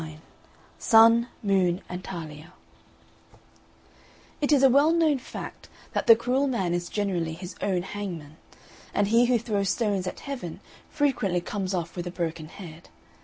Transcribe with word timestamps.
XXIX 0.01 0.19
SUN, 0.79 1.27
MOON, 1.43 1.81
AND 1.87 2.03
TALIA 2.03 2.53
It 4.41 4.51
is 4.51 4.63
a 4.63 4.69
well 4.71 4.91
known 4.91 5.19
fact 5.19 5.69
that 5.93 6.07
the 6.07 6.15
cruel 6.15 6.47
man 6.47 6.73
is 6.73 6.89
generally 6.89 7.33
his 7.33 7.53
own 7.61 7.83
hangman; 7.83 8.37
and 8.95 9.09
he 9.09 9.25
who 9.25 9.37
throws 9.37 9.69
stones 9.69 10.07
at 10.07 10.21
Heaven 10.21 10.59
frequently 10.89 11.39
comes 11.39 11.75
off 11.75 11.95
with 11.95 12.07
a 12.07 12.11
broken 12.11 12.47
head. 12.47 12.89